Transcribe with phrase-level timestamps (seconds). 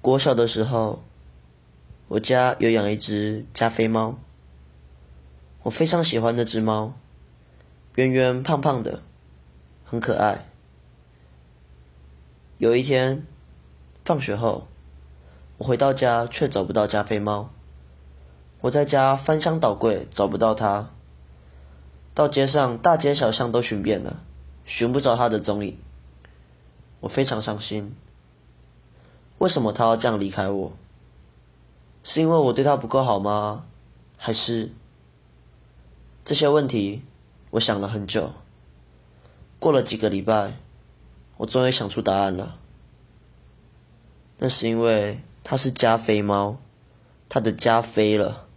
[0.00, 1.02] 国小的时候，
[2.06, 4.16] 我家有养一只加菲猫，
[5.64, 6.94] 我非常喜欢那只猫，
[7.96, 9.02] 圆圆胖胖的，
[9.84, 10.46] 很可爱。
[12.58, 13.26] 有一天，
[14.04, 14.68] 放学后，
[15.58, 17.50] 我回到家却找不到加菲猫，
[18.60, 20.90] 我在家翻箱倒柜找不到它，
[22.14, 24.22] 到街上大街小巷都寻遍了，
[24.64, 25.76] 寻不着它的踪影，
[27.00, 27.94] 我非常伤心。
[29.38, 30.72] 为什么他要这样离开我？
[32.02, 33.64] 是因为我对他不够好吗？
[34.16, 34.72] 还是
[36.24, 37.02] 这些问题？
[37.50, 38.32] 我想了很久。
[39.60, 40.56] 过了几个礼拜，
[41.36, 42.58] 我终于想出答案了。
[44.38, 46.58] 那是因为他是加菲猫，
[47.28, 48.47] 他的加菲了。